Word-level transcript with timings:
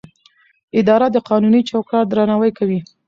اداره 0.79 1.07
د 1.11 1.17
قانوني 1.29 1.61
چوکاټ 1.69 2.05
درناوی 2.09 2.51
کوي. 2.57 2.79